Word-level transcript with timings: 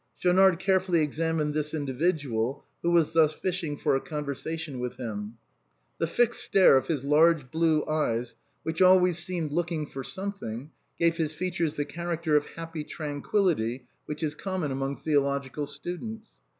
Schaunard 0.17 0.57
carefully 0.57 1.03
examined 1.03 1.53
this 1.53 1.75
individual, 1.75 2.63
who 2.81 2.89
was 2.89 3.11
thus 3.11 3.33
fishing 3.33 3.77
for 3.77 3.95
a 3.95 4.01
conversation 4.01 4.79
with 4.79 4.95
him. 4.95 5.37
The 5.99 6.07
fixed 6.07 6.43
stare 6.43 6.75
of 6.75 6.87
his 6.87 7.05
large 7.05 7.51
blue 7.51 7.85
eyes, 7.85 8.33
which 8.63 8.81
always 8.81 9.19
seemed 9.19 9.51
looking 9.51 9.85
for 9.85 10.03
something, 10.03 10.71
gave 10.97 11.17
his 11.17 11.33
features 11.33 11.75
that 11.75 11.85
character 11.89 12.35
of 12.35 12.47
happy 12.47 12.83
tran 12.83 13.21
quillity 13.21 13.81
which 14.07 14.23
is 14.23 14.33
common 14.33 14.71
among 14.71 14.97
theological 14.97 15.67
students. 15.67 16.27